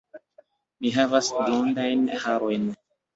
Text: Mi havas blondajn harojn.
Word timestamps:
Mi 0.85 0.93
havas 0.95 1.29
blondajn 1.35 2.01
harojn. 2.25 2.67